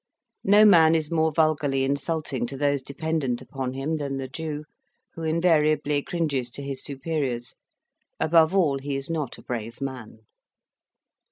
No 0.43 0.65
man 0.65 0.95
is 0.95 1.11
more 1.11 1.31
vulgarly 1.31 1.83
insulting 1.83 2.47
to 2.47 2.57
those 2.57 2.81
dependent 2.81 3.39
upon 3.39 3.73
him 3.73 3.97
than 3.97 4.17
the 4.17 4.27
Jew, 4.27 4.63
who 5.13 5.21
invariably 5.21 6.01
cringes 6.01 6.49
to 6.57 6.63
his 6.63 6.83
superiors; 6.83 7.53
above 8.19 8.55
all, 8.55 8.79
he 8.79 8.95
is 8.95 9.11
not 9.11 9.37
a 9.37 9.43
brave 9.43 9.79
man. 9.79 10.21